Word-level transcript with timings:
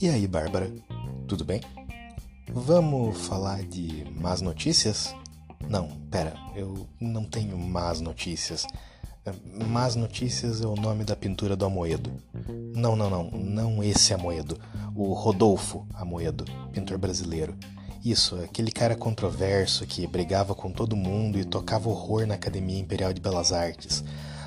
E 0.00 0.08
aí, 0.08 0.26
Bárbara? 0.28 0.70
Tudo 1.26 1.44
bem? 1.44 1.60
Vamos 2.52 3.26
falar 3.26 3.62
de 3.64 4.04
más 4.14 4.40
notícias? 4.40 5.14
Não, 5.68 5.88
pera, 6.10 6.34
eu 6.54 6.86
não 7.00 7.24
tenho 7.24 7.58
más 7.58 8.00
notícias. 8.00 8.66
Más 9.68 9.96
notícias 9.96 10.60
é 10.60 10.66
o 10.66 10.76
nome 10.76 11.02
da 11.02 11.16
pintura 11.16 11.56
do 11.56 11.64
Amoedo. 11.64 12.12
Não, 12.74 12.94
não, 12.94 13.10
não, 13.10 13.30
não 13.32 13.82
esse 13.82 14.14
Amoedo. 14.14 14.56
O 14.94 15.12
Rodolfo 15.12 15.86
Amoedo, 15.92 16.44
pintor 16.72 16.98
brasileiro. 16.98 17.56
Isso, 18.06 18.36
aquele 18.36 18.70
cara 18.70 18.94
controverso 18.94 19.84
que 19.84 20.06
brigava 20.06 20.54
com 20.54 20.70
todo 20.70 20.94
mundo 20.94 21.40
e 21.40 21.44
tocava 21.44 21.88
horror 21.88 22.24
na 22.24 22.34
Academia 22.34 22.78
Imperial 22.78 23.12
de 23.12 23.20
Belas 23.20 23.52
Artes, 23.52 24.04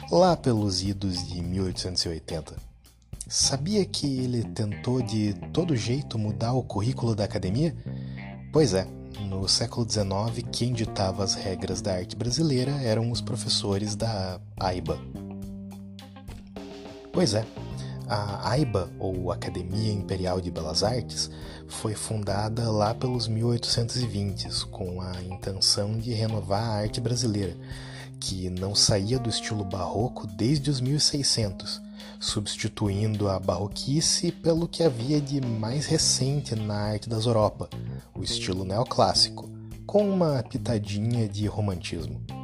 lá 0.10 0.38
pelos 0.38 0.82
idos 0.82 1.28
de 1.28 1.42
1880. 1.42 2.56
Sabia 3.28 3.84
que 3.84 4.20
ele 4.20 4.46
tentou 4.46 5.02
de 5.02 5.34
todo 5.52 5.76
jeito 5.76 6.18
mudar 6.18 6.54
o 6.54 6.64
currículo 6.64 7.14
da 7.14 7.26
academia? 7.26 7.76
Pois 8.54 8.74
é, 8.74 8.88
no 9.28 9.46
século 9.50 9.86
XIX, 9.86 10.48
quem 10.54 10.72
ditava 10.72 11.22
as 11.22 11.34
regras 11.34 11.82
da 11.82 11.96
arte 11.96 12.16
brasileira 12.16 12.72
eram 12.82 13.12
os 13.12 13.20
professores 13.20 13.94
da 13.94 14.40
AIBA. 14.58 14.98
Pois 17.12 17.34
é, 17.34 17.46
a 18.10 18.50
AIBA, 18.50 18.90
ou 18.98 19.32
Academia 19.32 19.94
Imperial 19.94 20.42
de 20.42 20.50
Belas 20.50 20.84
Artes, 20.84 21.30
foi 21.68 21.94
fundada 21.94 22.70
lá 22.72 22.94
pelos 22.96 23.28
1820 23.28 24.66
com 24.68 25.00
a 25.02 25.22
intenção 25.22 25.98
de 25.98 26.12
renovar 26.12 26.64
a 26.64 26.74
arte 26.80 27.00
brasileira, 27.00 27.56
que 28.20 28.50
não 28.50 28.74
saía 28.74 29.20
do 29.20 29.30
estilo 29.30 29.64
barroco 29.64 30.26
desde 30.26 30.70
os 30.70 30.82
1600 30.82 31.88
substituindo 32.20 33.30
a 33.30 33.40
barroquice 33.40 34.32
pelo 34.32 34.68
que 34.68 34.84
havia 34.84 35.22
de 35.22 35.40
mais 35.40 35.86
recente 35.86 36.54
na 36.54 36.76
arte 36.76 37.08
das 37.08 37.26
Europa, 37.26 37.70
o 38.14 38.22
estilo 38.22 38.66
neoclássico, 38.66 39.50
com 39.86 40.10
uma 40.10 40.44
pitadinha 40.44 41.28
de 41.28 41.48
romantismo. 41.48 42.39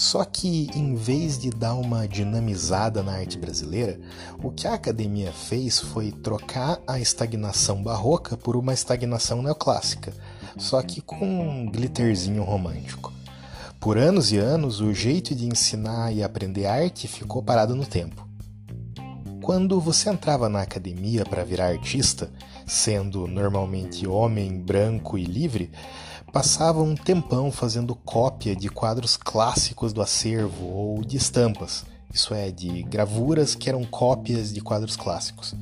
Só 0.00 0.24
que, 0.24 0.70
em 0.74 0.94
vez 0.94 1.38
de 1.38 1.50
dar 1.50 1.74
uma 1.74 2.08
dinamizada 2.08 3.02
na 3.02 3.12
arte 3.12 3.36
brasileira, 3.36 4.00
o 4.42 4.50
que 4.50 4.66
a 4.66 4.72
academia 4.72 5.30
fez 5.30 5.78
foi 5.78 6.10
trocar 6.10 6.80
a 6.86 6.98
estagnação 6.98 7.82
barroca 7.82 8.34
por 8.34 8.56
uma 8.56 8.72
estagnação 8.72 9.42
neoclássica, 9.42 10.14
só 10.56 10.80
que 10.80 11.02
com 11.02 11.26
um 11.26 11.70
glitterzinho 11.70 12.42
romântico. 12.42 13.12
Por 13.78 13.98
anos 13.98 14.32
e 14.32 14.38
anos, 14.38 14.80
o 14.80 14.94
jeito 14.94 15.34
de 15.34 15.44
ensinar 15.44 16.10
e 16.14 16.22
aprender 16.22 16.64
arte 16.64 17.06
ficou 17.06 17.42
parado 17.42 17.76
no 17.76 17.84
tempo. 17.84 18.26
Quando 19.42 19.78
você 19.78 20.08
entrava 20.08 20.48
na 20.48 20.62
academia 20.62 21.26
para 21.26 21.44
virar 21.44 21.66
artista, 21.66 22.30
sendo 22.66 23.26
normalmente 23.26 24.06
homem, 24.06 24.58
branco 24.58 25.18
e 25.18 25.24
livre, 25.24 25.70
passava 26.32 26.82
um 26.82 26.94
tempão 26.94 27.50
fazendo 27.50 27.94
cópia 27.94 28.54
de 28.54 28.68
quadros 28.68 29.16
clássicos 29.16 29.92
do 29.92 30.00
acervo 30.00 30.66
ou 30.66 31.04
de 31.04 31.16
estampas, 31.16 31.84
isso 32.12 32.32
é, 32.34 32.50
de 32.50 32.82
gravuras 32.84 33.54
que 33.54 33.68
eram 33.68 33.84
cópias 33.84 34.52
de 34.52 34.60
quadros 34.60 34.96
clássicos. 34.96 35.54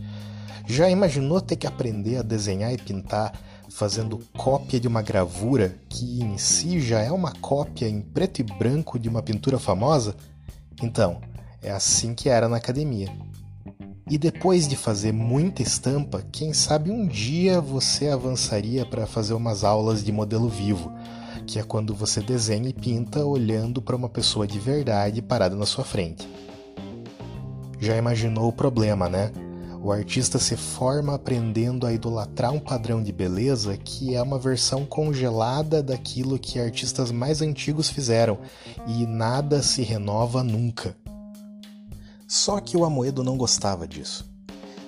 Já 0.66 0.91
imaginou 0.91 1.41
ter 1.41 1.56
que 1.56 1.66
aprender 1.66 2.19
a 2.19 2.22
desenhar 2.22 2.72
e 2.72 2.78
pintar 2.78 3.33
fazendo 3.70 4.19
cópia 4.36 4.78
de 4.78 4.88
uma 4.88 5.02
gravura 5.02 5.75
que 5.88 6.22
em 6.22 6.36
si 6.36 6.80
já 6.80 7.00
é 7.00 7.10
uma 7.10 7.32
cópia 7.32 7.88
em 7.88 8.00
preto 8.00 8.41
e 8.41 8.42
branco 8.42 8.98
de 8.98 9.08
uma 9.08 9.22
pintura 9.22 9.58
famosa? 9.58 10.14
Então, 10.82 11.20
é 11.62 11.70
assim 11.70 12.14
que 12.14 12.28
era 12.28 12.48
na 12.48 12.58
academia. 12.58 13.08
E 14.11 14.17
depois 14.17 14.67
de 14.67 14.75
fazer 14.75 15.12
muita 15.12 15.61
estampa, 15.61 16.25
quem 16.32 16.55
sabe 16.55 16.91
um 16.91 17.06
dia 17.06 17.60
você 17.60 18.09
avançaria 18.09 18.87
para 18.87 19.06
fazer 19.06 19.34
umas 19.34 19.65
aulas 19.65 20.03
de 20.03 20.10
modelo 20.10 20.49
vivo, 20.49 20.91
que 21.47 21.59
é 21.59 21.62
quando 21.62 21.94
você 21.94 22.22
desenha 22.22 22.71
e 22.71 22.72
pinta 22.72 23.25
olhando 23.25 23.82
para 23.82 23.94
uma 23.94 24.09
pessoa 24.09 24.47
de 24.47 24.59
verdade 24.59 25.21
parada 25.21 25.55
na 25.55 25.66
sua 25.66 25.84
frente. 25.84 26.27
Já 27.78 27.97
imaginou 27.99 28.49
o 28.49 28.53
problema, 28.53 29.10
né? 29.10 29.31
O 29.81 29.93
artista 29.93 30.38
se 30.38 30.56
forma 30.56 31.15
aprendendo 31.15 31.87
a 31.87 31.93
idolatrar 31.93 32.53
um 32.53 32.59
padrão 32.59 33.03
de 33.03 33.12
beleza 33.12 33.77
que 33.77 34.15
é 34.15 34.22
uma 34.22 34.38
versão 34.38 34.87
congelada 34.87 35.82
daquilo 35.82 36.38
que 36.38 36.59
artistas 36.59 37.12
mais 37.12 37.43
antigos 37.43 37.91
fizeram, 37.91 38.38
e 38.87 39.06
nada 39.06 39.62
se 39.62 39.82
renova 39.82 40.43
nunca. 40.43 40.97
Só 42.28 42.61
que 42.61 42.77
o 42.77 42.84
Amoedo 42.84 43.25
não 43.25 43.39
gostava 43.39 43.89
disso. 43.89 44.31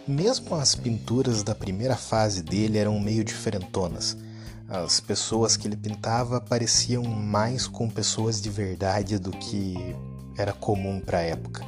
Mesmo 0.06 0.54
as 0.54 0.74
pinturas 0.74 1.42
da 1.42 1.54
primeira 1.54 1.96
fase 1.96 2.42
dele 2.42 2.76
eram 2.76 3.00
meio 3.00 3.24
diferentonas. 3.24 4.14
As 4.68 5.00
pessoas 5.00 5.56
que 5.56 5.66
ele 5.66 5.76
pintava 5.76 6.38
pareciam 6.38 7.02
mais 7.02 7.66
com 7.66 7.88
pessoas 7.88 8.42
de 8.42 8.50
verdade 8.50 9.18
do 9.18 9.30
que 9.30 9.74
era 10.36 10.52
comum 10.52 11.00
para 11.00 11.18
a 11.18 11.22
época. 11.22 11.64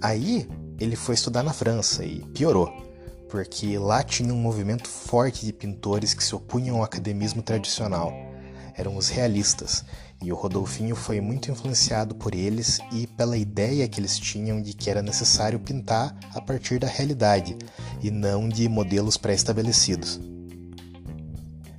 Aí 0.00 0.48
ele 0.78 0.94
foi 0.94 1.16
estudar 1.16 1.42
na 1.42 1.52
França 1.52 2.04
e 2.04 2.20
piorou, 2.32 2.72
porque 3.28 3.76
lá 3.78 4.04
tinha 4.04 4.32
um 4.32 4.40
movimento 4.40 4.88
forte 4.88 5.44
de 5.44 5.52
pintores 5.52 6.14
que 6.14 6.22
se 6.22 6.32
opunham 6.32 6.76
ao 6.76 6.84
academismo 6.84 7.42
tradicional. 7.42 8.12
Eram 8.76 8.96
os 8.96 9.08
realistas, 9.08 9.84
e 10.22 10.30
o 10.30 10.36
Rodolfinho 10.36 10.94
foi 10.94 11.20
muito 11.20 11.50
influenciado 11.50 12.14
por 12.14 12.34
eles 12.34 12.78
e 12.92 13.06
pela 13.06 13.36
ideia 13.36 13.88
que 13.88 13.98
eles 13.98 14.18
tinham 14.18 14.60
de 14.60 14.74
que 14.74 14.90
era 14.90 15.00
necessário 15.00 15.58
pintar 15.58 16.14
a 16.34 16.40
partir 16.40 16.78
da 16.78 16.86
realidade 16.86 17.56
e 18.02 18.10
não 18.10 18.48
de 18.48 18.68
modelos 18.68 19.16
pré-estabelecidos. 19.16 20.20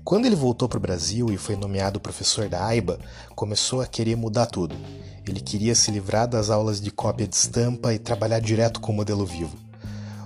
Quando 0.04 0.26
ele 0.26 0.36
voltou 0.36 0.70
para 0.70 0.78
o 0.78 0.82
Brasil 0.82 1.28
e 1.32 1.38
foi 1.38 1.56
nomeado 1.56 2.00
professor 2.00 2.48
da 2.48 2.66
AIBA, 2.66 2.98
começou 3.36 3.82
a 3.82 3.86
querer 3.86 4.16
mudar 4.16 4.46
tudo. 4.46 4.76
Ele 5.28 5.42
queria 5.42 5.76
se 5.76 5.92
livrar 5.92 6.28
das 6.28 6.50
aulas 6.50 6.80
de 6.80 6.90
cópia 6.90 7.28
de 7.28 7.36
estampa 7.36 7.94
e 7.94 8.00
trabalhar 8.00 8.40
direto 8.40 8.80
com 8.80 8.94
o 8.94 8.96
modelo 8.96 9.26
vivo. 9.26 9.58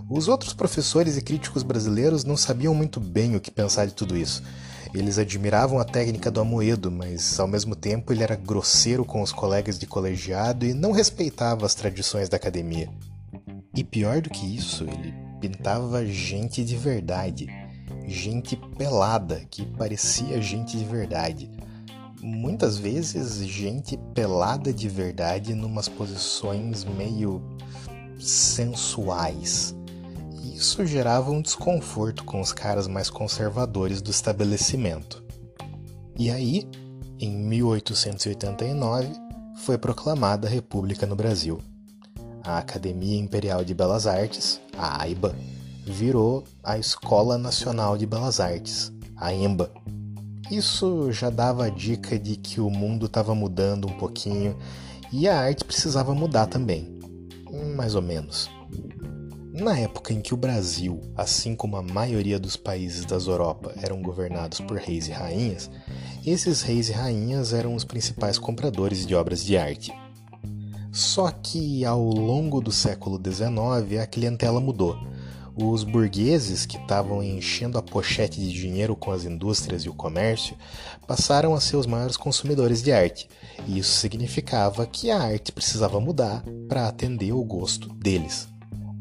Os 0.08 0.28
outros 0.28 0.53
professores 0.53 1.18
e 1.18 1.22
críticos 1.22 1.64
brasileiros 1.64 2.24
não 2.24 2.38
sabiam 2.38 2.76
muito 2.76 3.00
bem 3.00 3.36
o 3.36 3.42
que 3.42 3.50
pensar 3.50 3.88
de 3.88 3.94
tudo 3.94 4.16
isso. 4.16 4.44
Eles 4.94 5.18
admiravam 5.18 5.79
a 5.79 5.85
técnica 5.85 6.29
do 6.29 6.41
Amoedo, 6.41 6.91
mas 6.91 7.40
ao 7.40 7.47
mesmo 7.47 7.75
tempo 7.75 8.12
ele 8.12 8.24
era 8.24 8.35
grosseiro 8.35 9.06
com 9.06 9.22
os 9.22 9.31
colegas 9.31 9.79
de 9.79 9.85
colegiado 9.85 10.66
e 10.66 10.74
não 10.74 10.91
respeitava 10.91 11.66
as 11.66 11.75
tradições 11.75 12.28
da 12.28 12.38
academia. 12.38 12.90
E 13.75 13.84
pior 13.84 14.22
do 14.22 14.29
que 14.29 14.46
isso, 14.46 14.84
ele 14.84 15.13
pintava 15.40 16.06
gente 16.06 16.63
de 16.63 16.75
verdade, 16.75 17.47
gente 18.06 18.57
pelada 18.78 19.44
que 19.50 19.66
parecia 19.66 20.41
gente 20.41 20.78
de 20.78 20.84
verdade 20.84 21.50
muitas 22.22 22.78
vezes 22.78 23.38
gente 23.47 23.97
pelada 24.13 24.72
de 24.72 24.88
verdade 24.88 25.56
numas 25.56 25.90
posições 25.90 26.84
meio 26.84 27.41
sensuais. 28.19 29.75
Isso 30.61 30.85
gerava 30.85 31.31
um 31.31 31.41
desconforto 31.41 32.23
com 32.23 32.39
os 32.39 32.53
caras 32.53 32.88
mais 32.88 33.09
conservadores 33.09 33.99
do 33.99 34.11
estabelecimento. 34.11 35.23
E 36.16 36.29
aí, 36.29 36.69
em 37.19 37.31
1889, 37.31 39.07
foi 39.66 39.75
proclamada 39.75 40.47
a 40.47 40.51
República 40.51 41.07
no 41.07 41.16
Brasil. 41.16 41.59
A 42.44 42.59
Academia 42.59 43.19
Imperial 43.19 43.63
de 43.63 43.73
Belas 43.73 44.05
Artes, 44.05 44.61
a 44.77 45.01
AIBA, 45.01 45.35
virou 45.83 46.44
a 46.63 46.78
Escola 46.78 47.39
Nacional 47.39 47.97
de 47.97 48.05
Belas 48.05 48.39
Artes, 48.39 48.93
a 49.17 49.33
EMBA, 49.33 49.72
isso 50.51 51.11
já 51.11 51.31
dava 51.31 51.66
a 51.66 51.69
dica 51.69 52.19
de 52.19 52.35
que 52.35 52.61
o 52.61 52.69
mundo 52.69 53.07
estava 53.07 53.33
mudando 53.33 53.88
um 53.88 53.97
pouquinho 53.97 54.55
e 55.11 55.28
a 55.28 55.40
arte 55.40 55.66
precisava 55.66 56.14
mudar 56.14 56.46
também. 56.46 56.99
Mais 57.75 57.96
ou 57.96 58.02
menos. 58.03 58.47
Na 59.53 59.78
época 59.78 60.14
em 60.14 60.22
que 60.22 60.34
o 60.34 60.38
Brasil, 60.38 61.02
assim 61.16 61.56
como 61.56 61.76
a 61.76 61.82
maioria 61.82 62.40
dos 62.40 62.56
países 62.56 63.03
das 63.03 63.28
Europa, 63.28 63.74
eram 63.82 64.02
governados 64.02 64.62
por 64.62 64.78
reis 64.78 65.09
e 65.09 65.12
rainhas, 65.12 65.70
esses 66.26 66.62
reis 66.62 66.88
e 66.88 66.94
rainhas 66.94 67.52
eram 67.52 67.76
os 67.76 67.84
principais 67.84 68.38
compradores 68.38 69.06
de 69.06 69.14
obras 69.14 69.44
de 69.44 69.58
arte. 69.58 69.94
Só 70.90 71.30
que 71.30 71.84
ao 71.84 72.02
longo 72.02 72.62
do 72.62 72.72
século 72.72 73.22
XIX 73.22 74.00
a 74.02 74.08
clientela 74.08 74.62
mudou 74.62 74.98
os 75.56 75.84
burgueses, 75.84 76.66
que 76.66 76.78
estavam 76.78 77.22
enchendo 77.22 77.78
a 77.78 77.82
pochete 77.82 78.40
de 78.40 78.52
dinheiro 78.52 78.96
com 78.96 79.12
as 79.12 79.26
indústrias 79.26 79.84
e 79.84 79.90
o 79.90 79.94
comércio, 79.94 80.56
passaram 81.06 81.53
a 81.53 81.59
ser 81.59 81.76
os 81.76 81.86
maiores 81.86 82.18
consumidores 82.18 82.82
de 82.82 82.92
arte, 82.92 83.28
e 83.68 83.78
isso 83.78 83.92
significava 83.92 84.86
que 84.86 85.12
a 85.12 85.22
arte 85.22 85.52
precisava 85.52 86.00
mudar 86.00 86.44
para 86.68 86.88
atender 86.88 87.34
o 87.34 87.44
gosto 87.44 87.90
deles. 87.90 88.51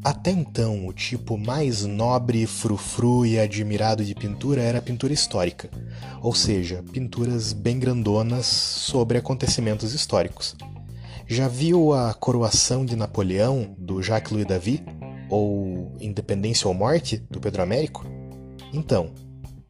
Até 0.03 0.31
então, 0.31 0.87
o 0.87 0.93
tipo 0.93 1.37
mais 1.37 1.85
nobre, 1.85 2.47
frufru 2.47 3.23
e 3.23 3.39
admirado 3.39 4.03
de 4.03 4.15
pintura 4.15 4.61
era 4.61 4.79
a 4.79 4.81
pintura 4.81 5.13
histórica, 5.13 5.69
ou 6.21 6.33
seja, 6.33 6.83
pinturas 6.91 7.53
bem 7.53 7.77
grandonas 7.77 8.47
sobre 8.47 9.19
acontecimentos 9.19 9.93
históricos. 9.93 10.55
Já 11.27 11.47
viu 11.47 11.93
a 11.93 12.13
Coroação 12.15 12.83
de 12.83 12.95
Napoleão, 12.95 13.75
do 13.77 14.01
Jacques 14.01 14.31
Louis 14.31 14.45
David? 14.45 14.83
Ou 15.29 15.95
Independência 16.01 16.67
ou 16.67 16.73
Morte, 16.73 17.23
do 17.29 17.39
Pedro 17.39 17.61
Américo? 17.61 18.03
Então, 18.73 19.11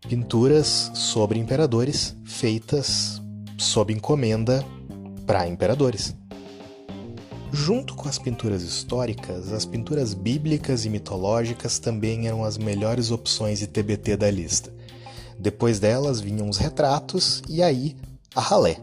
pinturas 0.07 0.91
sobre 0.95 1.37
imperadores 1.37 2.15
feitas 2.25 3.21
sob 3.57 3.93
encomenda 3.93 4.65
para 5.27 5.47
imperadores. 5.47 6.15
Junto 7.53 7.95
com 7.95 8.07
as 8.07 8.17
pinturas 8.17 8.63
históricas, 8.63 9.51
as 9.51 9.65
pinturas 9.65 10.13
bíblicas 10.13 10.85
e 10.85 10.89
mitológicas 10.89 11.79
também 11.79 12.27
eram 12.27 12.43
as 12.43 12.57
melhores 12.57 13.11
opções 13.11 13.59
de 13.59 13.67
TBT 13.67 14.15
da 14.15 14.31
lista. 14.31 14.73
Depois 15.37 15.79
delas 15.79 16.21
vinham 16.21 16.47
os 16.47 16.57
retratos 16.57 17.41
e 17.49 17.61
aí 17.61 17.95
a 18.33 18.39
ralé. 18.39 18.77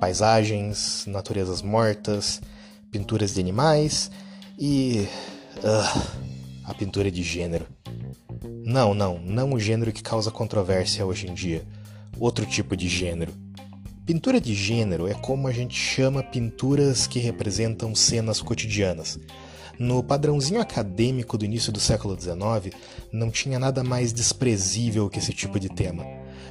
Paisagens, 0.00 1.04
naturezas 1.06 1.62
mortas, 1.62 2.40
pinturas 2.90 3.34
de 3.34 3.40
animais 3.40 4.10
e. 4.58 5.08
Uh, 5.58 6.30
a 6.70 6.74
pintura 6.74 7.10
de 7.10 7.22
gênero. 7.22 7.66
Não, 8.64 8.94
não, 8.94 9.18
não 9.18 9.54
o 9.54 9.58
gênero 9.58 9.92
que 9.92 10.02
causa 10.02 10.30
controvérsia 10.30 11.04
hoje 11.04 11.26
em 11.26 11.34
dia. 11.34 11.66
Outro 12.18 12.46
tipo 12.46 12.76
de 12.76 12.88
gênero 12.88 13.32
Pintura 14.12 14.40
de 14.40 14.52
gênero 14.56 15.06
é 15.06 15.14
como 15.14 15.46
a 15.46 15.52
gente 15.52 15.76
chama 15.76 16.20
pinturas 16.20 17.06
que 17.06 17.20
representam 17.20 17.94
cenas 17.94 18.42
cotidianas. 18.42 19.20
No 19.78 20.02
padrãozinho 20.02 20.60
acadêmico 20.60 21.38
do 21.38 21.44
início 21.44 21.70
do 21.70 21.78
século 21.78 22.20
XIX, 22.20 22.74
não 23.12 23.30
tinha 23.30 23.56
nada 23.56 23.84
mais 23.84 24.12
desprezível 24.12 25.08
que 25.08 25.20
esse 25.20 25.32
tipo 25.32 25.60
de 25.60 25.68
tema. 25.68 26.04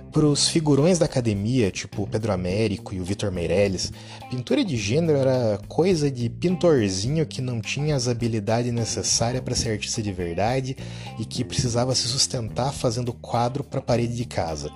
Para 0.10 0.26
os 0.26 0.48
figurões 0.48 1.00
da 1.00 1.06
academia, 1.06 1.70
tipo 1.70 2.08
Pedro 2.08 2.32
Américo 2.32 2.96
e 2.96 3.02
o 3.02 3.04
Vitor 3.04 3.30
Meirelles, 3.30 3.92
pintura 4.30 4.64
de 4.64 4.78
gênero 4.78 5.18
era 5.18 5.60
coisa 5.68 6.10
de 6.10 6.30
pintorzinho 6.30 7.26
que 7.26 7.42
não 7.42 7.60
tinha 7.60 7.94
as 7.94 8.08
habilidades 8.08 8.72
necessárias 8.72 9.44
para 9.44 9.54
ser 9.54 9.72
artista 9.72 10.02
de 10.02 10.14
verdade 10.14 10.78
e 11.20 11.26
que 11.26 11.44
precisava 11.44 11.94
se 11.94 12.08
sustentar 12.08 12.72
fazendo 12.72 13.12
quadro 13.12 13.66
para 13.66 13.80
a 13.80 13.84
parede 13.84 14.16
de 14.16 14.24
casa. 14.24 14.72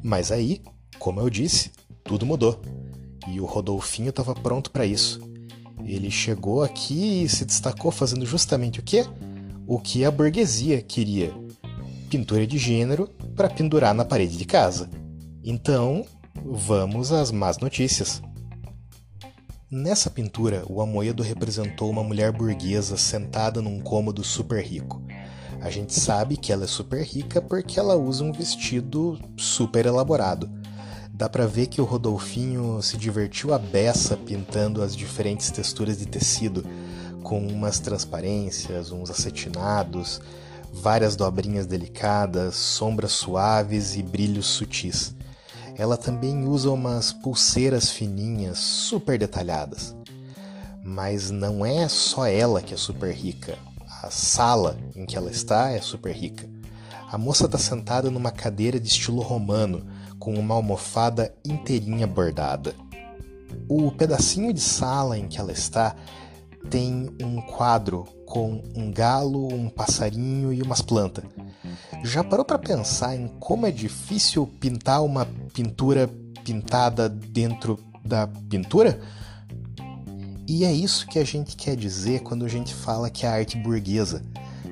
Mas 0.00 0.30
aí, 0.30 0.62
como 0.98 1.20
eu 1.20 1.28
disse, 1.28 1.70
tudo 2.02 2.26
mudou. 2.26 2.60
E 3.26 3.40
o 3.40 3.46
Rodolfinho 3.46 4.10
estava 4.10 4.34
pronto 4.34 4.70
para 4.70 4.84
isso. 4.84 5.20
Ele 5.84 6.10
chegou 6.10 6.62
aqui 6.62 7.24
e 7.24 7.28
se 7.28 7.44
destacou 7.44 7.90
fazendo 7.90 8.24
justamente 8.24 8.80
o 8.80 8.82
quê? 8.82 9.06
O 9.66 9.78
que 9.78 10.04
a 10.04 10.10
burguesia 10.10 10.80
queria: 10.82 11.34
pintura 12.10 12.46
de 12.46 12.58
gênero 12.58 13.08
para 13.34 13.48
pendurar 13.48 13.94
na 13.94 14.04
parede 14.04 14.36
de 14.36 14.44
casa. 14.44 14.88
Então, 15.42 16.04
vamos 16.44 17.12
às 17.12 17.30
más 17.30 17.58
notícias. 17.58 18.22
Nessa 19.70 20.08
pintura, 20.08 20.62
o 20.68 20.80
Amoedo 20.80 21.22
representou 21.22 21.90
uma 21.90 22.04
mulher 22.04 22.30
burguesa 22.30 22.96
sentada 22.96 23.60
num 23.60 23.80
cômodo 23.80 24.22
super 24.22 24.62
rico. 24.62 25.02
A 25.60 25.70
gente 25.70 25.94
sabe 25.94 26.36
que 26.36 26.52
ela 26.52 26.64
é 26.64 26.68
super 26.68 27.02
rica 27.02 27.40
porque 27.42 27.80
ela 27.80 27.96
usa 27.96 28.22
um 28.22 28.32
vestido 28.32 29.18
super 29.36 29.86
elaborado 29.86 30.48
Dá 31.16 31.28
para 31.28 31.46
ver 31.46 31.68
que 31.68 31.80
o 31.80 31.84
Rodolfinho 31.84 32.82
se 32.82 32.96
divertiu 32.96 33.54
a 33.54 33.58
beça 33.58 34.16
pintando 34.16 34.82
as 34.82 34.96
diferentes 34.96 35.48
texturas 35.48 35.96
de 35.96 36.06
tecido, 36.06 36.66
com 37.22 37.38
umas 37.46 37.78
transparências, 37.78 38.90
uns 38.90 39.10
acetinados, 39.10 40.20
várias 40.72 41.14
dobrinhas 41.14 41.66
delicadas, 41.66 42.56
sombras 42.56 43.12
suaves 43.12 43.94
e 43.94 44.02
brilhos 44.02 44.46
sutis. 44.46 45.14
Ela 45.76 45.96
também 45.96 46.48
usa 46.48 46.68
umas 46.72 47.12
pulseiras 47.12 47.90
fininhas, 47.90 48.58
super 48.58 49.16
detalhadas. 49.16 49.94
Mas 50.82 51.30
não 51.30 51.64
é 51.64 51.86
só 51.86 52.26
ela 52.26 52.60
que 52.60 52.74
é 52.74 52.76
super 52.76 53.14
rica. 53.14 53.56
A 54.02 54.10
sala 54.10 54.76
em 54.96 55.06
que 55.06 55.16
ela 55.16 55.30
está 55.30 55.70
é 55.70 55.80
super 55.80 56.12
rica. 56.12 56.48
A 57.08 57.16
moça 57.16 57.46
está 57.46 57.56
sentada 57.56 58.10
numa 58.10 58.32
cadeira 58.32 58.80
de 58.80 58.88
estilo 58.88 59.22
romano, 59.22 59.86
com 60.18 60.34
uma 60.34 60.54
almofada 60.54 61.34
inteirinha 61.44 62.06
bordada. 62.06 62.74
O 63.68 63.90
pedacinho 63.90 64.52
de 64.52 64.60
sala 64.60 65.18
em 65.18 65.28
que 65.28 65.38
ela 65.38 65.52
está 65.52 65.94
tem 66.70 67.10
um 67.22 67.40
quadro 67.42 68.04
com 68.26 68.62
um 68.74 68.90
galo, 68.90 69.52
um 69.52 69.68
passarinho 69.68 70.52
e 70.52 70.62
umas 70.62 70.80
plantas. 70.80 71.24
Já 72.02 72.24
parou 72.24 72.44
para 72.44 72.58
pensar 72.58 73.14
em 73.14 73.28
como 73.38 73.66
é 73.66 73.70
difícil 73.70 74.46
pintar 74.60 75.02
uma 75.02 75.26
pintura 75.52 76.08
pintada 76.44 77.08
dentro 77.08 77.78
da 78.04 78.26
pintura? 78.26 79.00
E 80.46 80.64
é 80.64 80.72
isso 80.72 81.06
que 81.06 81.18
a 81.18 81.24
gente 81.24 81.56
quer 81.56 81.74
dizer 81.74 82.20
quando 82.20 82.44
a 82.44 82.48
gente 82.48 82.74
fala 82.74 83.08
que 83.08 83.24
é 83.24 83.28
arte 83.28 83.56
burguesa. 83.56 84.22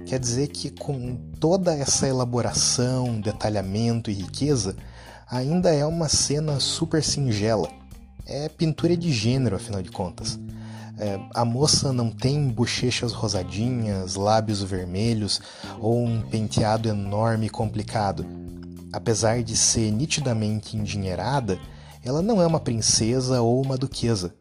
Quer 0.04 0.18
dizer 0.18 0.48
que 0.48 0.70
com 0.70 1.16
toda 1.40 1.74
essa 1.74 2.06
elaboração, 2.06 3.18
detalhamento 3.20 4.10
e 4.10 4.14
riqueza, 4.14 4.76
ainda 5.30 5.74
é 5.74 5.84
uma 5.84 6.08
cena 6.08 6.60
super 6.60 7.02
singela. 7.02 7.69
É 8.26 8.48
pintura 8.48 8.96
de 8.96 9.12
gênero, 9.12 9.56
afinal 9.56 9.82
de 9.82 9.90
contas. 9.90 10.38
É, 10.98 11.19
a 11.34 11.44
moça 11.44 11.92
não 11.92 12.10
tem 12.10 12.48
bochechas 12.48 13.12
rosadinhas, 13.12 14.14
lábios 14.14 14.62
vermelhos 14.62 15.40
ou 15.80 16.04
um 16.04 16.20
penteado 16.22 16.88
enorme 16.88 17.46
e 17.46 17.50
complicado. 17.50 18.24
Apesar 18.92 19.42
de 19.42 19.56
ser 19.56 19.90
nitidamente 19.90 20.76
endinheirada, 20.76 21.58
ela 22.04 22.20
não 22.20 22.42
é 22.42 22.46
uma 22.46 22.60
princesa 22.60 23.40
ou 23.40 23.62
uma 23.62 23.78
duquesa. 23.78 24.34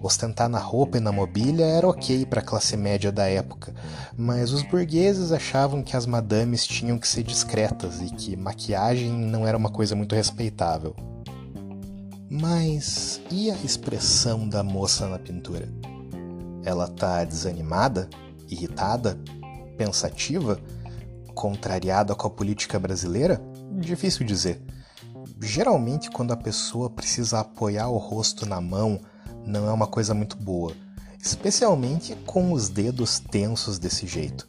Ostentar 0.00 0.48
na 0.48 0.58
roupa 0.58 0.98
e 0.98 1.00
na 1.00 1.10
mobília 1.10 1.64
era 1.64 1.88
ok 1.88 2.24
para 2.26 2.40
a 2.40 2.44
classe 2.44 2.76
média 2.76 3.10
da 3.10 3.26
época, 3.26 3.74
mas 4.16 4.52
os 4.52 4.62
burgueses 4.62 5.32
achavam 5.32 5.82
que 5.82 5.96
as 5.96 6.06
madames 6.06 6.64
tinham 6.66 6.98
que 6.98 7.08
ser 7.08 7.24
discretas 7.24 8.00
e 8.00 8.10
que 8.10 8.36
maquiagem 8.36 9.10
não 9.10 9.46
era 9.46 9.58
uma 9.58 9.70
coisa 9.70 9.96
muito 9.96 10.14
respeitável. 10.14 10.94
Mas 12.30 13.20
e 13.30 13.50
a 13.50 13.56
expressão 13.56 14.48
da 14.48 14.62
moça 14.62 15.08
na 15.08 15.18
pintura? 15.18 15.68
Ela 16.62 16.86
tá 16.86 17.24
desanimada, 17.24 18.08
irritada, 18.48 19.18
pensativa, 19.76 20.60
contrariada 21.34 22.14
com 22.14 22.26
a 22.26 22.30
política 22.30 22.78
brasileira? 22.78 23.40
Difícil 23.72 24.26
dizer. 24.26 24.60
Geralmente, 25.40 26.10
quando 26.10 26.32
a 26.32 26.36
pessoa 26.36 26.90
precisa 26.90 27.40
apoiar 27.40 27.88
o 27.88 27.96
rosto 27.96 28.44
na 28.44 28.60
mão 28.60 29.00
não 29.48 29.66
é 29.66 29.72
uma 29.72 29.86
coisa 29.86 30.12
muito 30.12 30.36
boa, 30.36 30.72
especialmente 31.18 32.14
com 32.26 32.52
os 32.52 32.68
dedos 32.68 33.18
tensos 33.18 33.78
desse 33.78 34.06
jeito. 34.06 34.46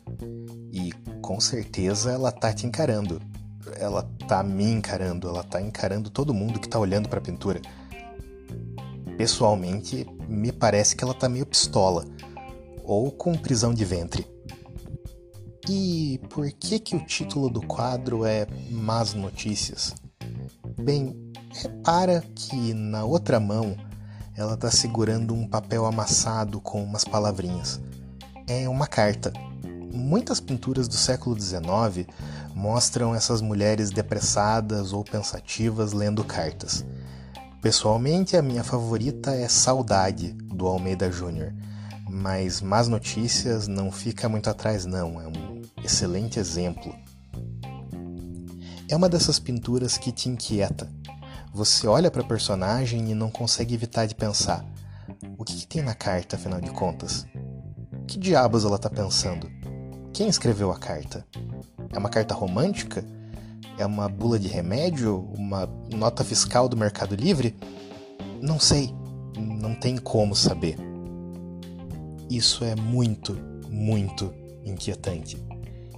E 0.72 0.92
com 1.22 1.40
certeza 1.40 2.12
ela 2.12 2.32
tá 2.32 2.54
te 2.54 2.68
encarando. 2.68 3.22
Ela 3.78 4.04
tá 4.28 4.44
me 4.44 4.66
encarando, 4.66 5.30
ela 5.30 5.44
tá 5.44 5.62
encarando 5.62 6.10
todo 6.10 6.34
mundo 6.34 6.60
que 6.60 6.68
tá 6.68 6.78
olhando 6.78 7.08
para 7.08 7.20
a 7.20 7.22
pintura. 7.24 7.62
Pessoalmente, 9.18 10.06
me 10.28 10.52
parece 10.52 10.96
que 10.96 11.04
ela 11.04 11.14
tá 11.14 11.30
meio 11.30 11.46
pistola 11.46 12.06
ou 12.84 13.10
com 13.12 13.36
prisão 13.36 13.74
de 13.74 13.86
ventre. 13.86 14.28
E 15.70 16.20
por 16.30 16.52
que 16.52 16.80
que 16.80 16.96
o 16.96 17.06
título 17.06 17.50
do 17.50 17.62
quadro 17.62 18.26
é 18.26 18.48
Más 18.70 19.14
Notícias? 19.14 19.94
Bem, 20.78 21.16
repara 21.54 22.24
que 22.36 22.74
na 22.74 23.06
outra 23.06 23.40
mão 23.40 23.76
ela 24.40 24.54
está 24.54 24.72
segurando 24.72 25.34
um 25.34 25.46
papel 25.46 25.86
amassado 25.86 26.62
com 26.62 26.82
umas 26.82 27.04
palavrinhas. 27.04 27.82
É 28.48 28.70
uma 28.70 28.88
carta. 28.88 29.34
Muitas 29.92 30.40
pinturas 30.40 30.88
do 30.88 30.94
século 30.94 31.38
XIX 31.38 32.08
mostram 32.56 33.14
essas 33.14 33.42
mulheres 33.42 33.92
depressadas 33.92 34.94
ou 34.94 35.04
pensativas 35.04 35.92
lendo 35.92 36.24
cartas. 36.24 36.86
Pessoalmente, 37.62 38.38
a 38.38 38.42
minha 38.42 38.64
favorita 38.64 39.32
é 39.32 39.50
Saudade, 39.50 40.32
do 40.32 40.68
Almeida 40.68 41.12
Júnior, 41.12 41.54
mas 42.10 42.62
Más 42.62 42.88
Notícias 42.88 43.68
não 43.68 43.92
fica 43.92 44.30
muito 44.30 44.50
atrás, 44.50 44.86
não, 44.86 45.20
é 45.20 45.28
um 45.28 45.62
excelente 45.84 46.40
exemplo. 46.40 46.96
É 48.88 48.96
uma 48.96 49.10
dessas 49.10 49.38
pinturas 49.38 49.98
que 49.98 50.14
te 50.14 50.30
inquieta, 50.30 50.90
você 51.54 51.88
olha 51.88 52.12
para 52.12 52.22
a 52.22 52.28
personagem 52.28 53.10
e 53.10 53.16
não 53.16 53.30
consegue 53.30 53.74
evitar 53.74 54.06
de 54.06 54.16
pensar: 54.16 54.66
o 55.38 55.44
que, 55.44 55.56
que 55.56 55.68
tem 55.68 55.82
na 55.82 55.94
carta, 55.96 56.36
afinal 56.36 56.62
de 56.62 56.72
contas? 56.72 57.26
Que 58.08 58.18
diabos 58.18 58.66
ela 58.66 58.76
está 58.76 58.90
pensando? 58.90 59.50
Quem 60.14 60.28
escreveu 60.28 60.72
a 60.72 60.78
carta? 60.78 61.26
É 61.92 61.98
uma 61.98 62.10
carta 62.10 62.34
romântica? 62.34 63.06
É 63.78 63.86
uma 63.86 64.10
bula 64.10 64.38
de 64.38 64.48
remédio? 64.48 65.30
Uma 65.38 65.68
nota 65.94 66.24
fiscal 66.24 66.68
do 66.68 66.76
Mercado 66.78 67.16
Livre? 67.16 67.56
Não 68.42 68.60
sei. 68.60 68.94
Não 69.38 69.74
tem 69.74 69.98
como 69.98 70.36
saber. 70.36 70.78
Isso 72.30 72.64
é 72.64 72.76
muito, 72.76 73.34
muito 73.70 74.34
inquietante. 74.66 75.38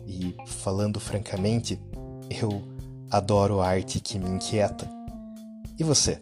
E, 0.05 0.35
falando 0.45 0.99
francamente, 0.99 1.81
eu 2.29 2.61
adoro 3.09 3.61
arte 3.61 3.99
que 3.99 4.19
me 4.19 4.29
inquieta. 4.29 5.00
E 5.79 5.83
você? 5.83 6.19